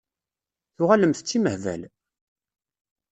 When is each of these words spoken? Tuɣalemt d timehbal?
Tuɣalemt 0.75 1.23
d 1.23 1.25
timehbal? 1.29 1.81